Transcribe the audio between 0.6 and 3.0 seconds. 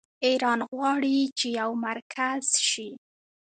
غواړي چې یو مرکز شي.